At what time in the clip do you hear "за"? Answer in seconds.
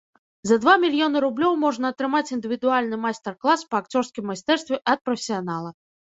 0.49-0.55